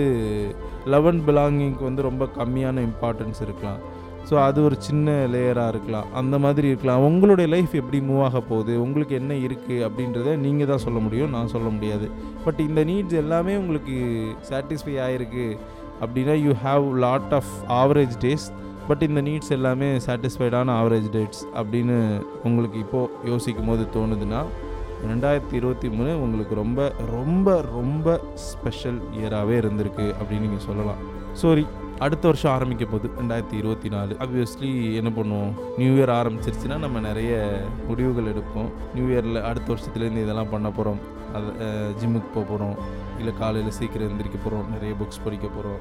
லெவன் 0.93 1.19
பிலாங்கிங்க்கு 1.27 1.83
வந்து 1.89 2.07
ரொம்ப 2.09 2.23
கம்மியான 2.39 2.81
இம்பார்ட்டன்ஸ் 2.89 3.41
இருக்கலாம். 3.47 3.81
ஸோ 4.29 4.35
அது 4.47 4.59
ஒரு 4.67 4.75
சின்ன 4.87 5.15
லேயராக 5.33 5.71
இருக்கலாம். 5.73 6.07
அந்த 6.19 6.35
மாதிரி 6.43 6.67
இருக்கலாம். 6.71 7.03
உங்களுடைய 7.09 7.47
லைஃப் 7.53 7.73
எப்படி 7.81 7.99
மூவ் 8.09 8.23
ஆக 8.27 8.39
போகுது? 8.51 8.73
உங்களுக்கு 8.85 9.15
என்ன 9.21 9.33
இருக்குது 9.45 9.83
அப்படின்றத 9.87 10.35
நீங்கள் 10.45 10.69
தான் 10.71 10.83
சொல்ல 10.85 10.99
முடியும். 11.05 11.33
நான் 11.35 11.53
சொல்ல 11.55 11.69
முடியாது. 11.75 12.07
பட் 12.45 12.61
இந்த 12.67 12.83
நீட்ஸ் 12.91 13.17
எல்லாமே 13.23 13.55
உங்களுக்கு 13.61 13.95
சாட்டிஸ்ஃபை 14.51 14.95
ஆகிருக்கு 15.07 15.47
அப்படின்னா 16.03 16.35
you 16.45 16.53
have 16.67 16.85
lot 17.05 17.33
of 17.39 17.51
average 17.81 18.15
days 18.25 18.47
but 18.89 19.03
இந்த 19.07 19.21
நீட்ஸ் 19.27 19.53
எல்லாமே 19.57 19.87
சாட்டிஸ்ஃபைடான 20.07 20.73
ஆவரேஜ் 20.79 21.07
டேட்ஸ் 21.15 21.43
அப்படின்னு 21.59 21.95
உங்களுக்கு 22.47 22.77
இப்போது 22.85 23.29
யோசிக்கும் 23.31 23.69
போது 23.71 23.85
தோணுதுன்னா 23.95 24.41
ரெண்டாயிரத்தி 25.07 25.55
இருபத்தி 25.59 25.87
மூணு 25.95 26.11
உங்களுக்கு 26.25 26.53
ரொம்ப 26.61 26.81
ரொம்ப 27.15 27.55
ரொம்ப 27.77 28.17
ஸ்பெஷல் 28.49 28.99
இயராகவே 29.19 29.55
இருந்திருக்கு 29.61 30.05
அப்படின்னு 30.19 30.45
நீங்கள் 30.47 30.67
சொல்லலாம். 30.69 31.01
சாரி 31.41 31.65
அடுத்த 31.99 32.27
வருஷம் 32.27 32.51
ஆரம்பிக்கும் 32.51 32.89
போது 32.89 33.07
ரெண்டாயிரத்தி 33.19 33.53
இருபத்தி 33.53 33.89
நாலு 33.89 34.13
ஆப்வியஸ்லி 34.23 34.95
என்ன 34.95 35.09
பண்ணுவோம்? 35.09 35.53
நியூ 35.77 35.91
இயர் 35.97 36.11
ஆரம்பிச்சிருச்சுன்னா 36.19 36.77
நம்ம 36.77 36.99
நிறைய 36.99 37.33
முடிவுகள் 37.87 38.31
எடுப்போம். 38.31 38.69
நியூ 38.93 39.05
இயரில் 39.07 39.41
அடுத்த 39.41 39.73
வருஷத்துலேருந்து 39.73 40.23
இதெல்லாம் 40.25 40.49
பண்ண 40.49 40.69
போகிறோம் 40.69 40.99
அது 41.33 41.49
ஜிம்முக்கு 42.01 42.29
போக 42.33 42.45
போகிறோம் 42.45 42.75
இல்லை 43.19 43.33
காலையில் 43.39 43.71
சீக்கிரம் 43.71 44.07
எழுந்திரிக்க 44.07 44.37
போகிறோம் 44.37 44.69
நிறைய 44.69 44.95
புக்ஸ் 44.99 45.23
படிக்க 45.23 45.47
போகிறோம் 45.47 45.79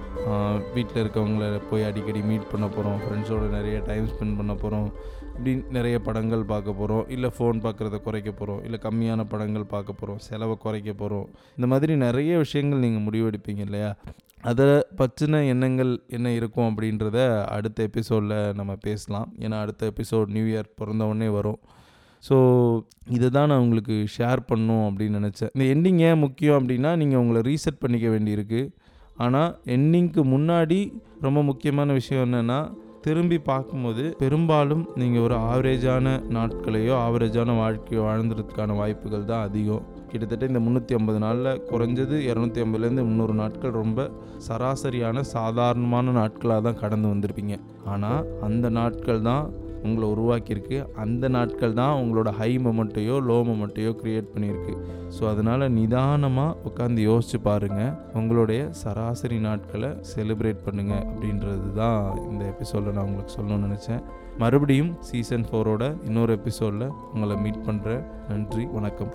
வீட்டில் 0.75 1.02
இருக்கவங்கள 1.04 1.61
போய் 1.71 1.83
அடிக்கடி 1.83 2.21
மீட் 2.23 2.50
பண்ண 2.52 2.66
போகிறோம் 2.66 2.99
ஃப்ரெண்ட்ஸோடு 3.04 3.49
நிறைய 3.49 3.83
டைம் 3.87 4.06
ஸ்பெண்ட் 4.06 4.37
பண்ண 4.37 4.54
போகிறோம் 4.54 4.88
இப்படி 5.37 5.64
நிறைய 5.71 5.99
படங்கள் 5.99 6.44
பார்க்க 6.44 6.73
போகிறோம் 6.73 7.09
இல்லை 7.09 7.30
ஃபோன் 7.38 7.62
பார்க்குறத 7.66 8.02
குறைக்க 8.02 8.30
போகிறோம் 8.30 8.64
இல்லை 8.64 8.80
கம்மியான 8.83 9.25
படங்கள் 9.25 9.64
பார்க்க 9.64 9.92
போகிறோம் 9.92 10.18
செலவை 10.18 10.56
குறைக்க 10.56 10.92
போகிறோம் 10.92 11.26
இந்த 11.56 11.66
மாதிரி 11.66 11.97
நிறைய 11.97 12.38
விஷயங்கள் 12.38 12.78
நீங்கள் 12.78 13.06
முடிவெடுப்பீங்க 13.09 13.59
இல்லையா? 13.59 13.97
அதை 14.50 14.66
பற்றின 14.98 15.40
எண்ணங்கள் 15.52 15.92
என்ன 16.16 16.28
இருக்கும் 16.38 16.68
அப்படின்றத 16.70 17.18
அடுத்த 17.56 17.78
எபிசோடில் 17.88 18.36
நம்ம 18.58 18.72
பேசலாம். 18.88 19.28
ஏன்னா 19.44 19.56
அடுத்த 19.64 19.90
எபிசோட் 19.92 20.34
நியூ 20.36 20.46
இயர் 20.52 20.68
பிறந்தவுடனே 20.80 21.28
வரும். 21.38 21.60
ஸோ 22.24 22.36
இதை 23.16 23.28
தான் 23.36 23.50
நான் 23.50 23.62
உங்களுக்கு 23.64 23.96
ஷேர் 24.16 24.40
பண்ணும் 24.50 24.84
அப்படின்னு 24.88 25.18
நினச்சேன். 25.20 25.52
இந்த 25.54 25.64
எண்டிங் 25.74 26.00
ஏன் 26.08 26.22
முக்கியம் 26.24 26.58
அப்படின்னா 26.60 26.90
நீங்கள் 27.02 27.22
உங்களை 27.22 27.42
ரீசெட் 27.50 27.82
பண்ணிக்க 27.82 28.08
வேண்டியிருக்கு. 28.14 28.62
ஆனால் 29.24 29.50
எண்டிங்க்கு 29.74 30.22
முன்னாடி 30.34 30.78
ரொம்ப 31.26 31.40
முக்கியமான 31.50 31.92
விஷயம் 32.00 32.24
என்னென்னா 32.26 32.60
திரும்பி 33.06 33.38
பார்க்கும்போது 33.50 34.04
பெரும்பாலும் 34.22 34.84
நீங்கள் 35.00 35.24
ஒரு 35.26 35.34
ஆவரேஜான 35.48 36.14
நாட்களையோ 36.36 36.94
ஆவரேஜான 37.06 37.56
வாழ்க்கையோ 37.62 38.02
வாழ்ந்துறதுக்கான 38.10 38.76
வாய்ப்புகள் 38.80 39.30
தான் 39.32 39.44
அதிகம். 39.48 39.84
கிட்டத்தட்ட 40.14 40.50
இந்த 40.52 40.62
முந்நூற்றி 40.64 40.97
ஐம்பது 40.99 41.21
நாளில் 41.25 41.61
குறைஞ்சது 41.73 42.16
இரநூத்தி 42.30 42.62
ஐம்பதுலேருந்து 42.64 43.09
முந்நூறு 43.09 43.37
நாட்கள் 43.42 43.78
ரொம்ப 43.83 44.09
சராசரியான 44.49 45.26
சாதாரணமான 45.35 46.12
நாட்களாக 46.21 46.62
தான் 46.68 46.80
கடந்து 46.85 47.09
வந்திருப்பீங்க. 47.12 47.56
ஆனால் 47.92 48.26
அந்த 48.49 48.66
நாட்கள் 48.78 49.23
தான் 49.28 49.44
உங்களை 49.87 50.06
உருவாக்கியிருக்கு. 50.12 50.76
அந்த 51.02 51.25
நாட்கள் 51.37 51.75
தான் 51.80 51.99
உங்களோட 52.02 52.30
ஹை 52.38 52.49
மொமெண்ட்டையோ 52.66 53.16
லோ 53.28 53.37
மொமெண்ட்டையோ 53.49 53.90
க்ரியேட் 54.00 54.30
பண்ணியிருக்கு. 54.35 54.75
ஸோ 55.16 55.23
அதனால் 55.33 55.64
நிதானமாக 55.78 56.56
உட்காந்து 56.68 57.02
யோசிச்சு 57.09 57.40
பாருங்கள் 57.49 57.92
உங்களுடைய 58.21 58.62
சராசரி 58.83 59.40
நாட்களை 59.49 59.90
செலிப்ரேட் 60.12 60.64
பண்ணுங்கள் 60.68 61.04
அப்படின்றது 61.11 61.68
தான் 61.83 62.00
இந்த 62.30 62.42
எபிசோடில் 62.54 62.97
நான் 62.97 63.06
உங்களுக்கு 63.11 63.37
சொல்லணும்னு 63.37 63.68
நினச்சேன். 63.68 64.02
மறுபடியும் 64.44 64.92
சீசன் 65.11 65.47
ஃபோரோட 65.50 65.92
இன்னொரு 66.09 66.35
எபிசோடில் 66.40 66.88
உங்களை 67.14 67.38
மீட் 67.44 67.64
பண்ணுறேன் 67.68 68.04
நன்றி 68.33 68.64
வணக்கம். 68.78 69.14